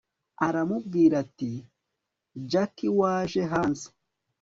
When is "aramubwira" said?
0.47-1.13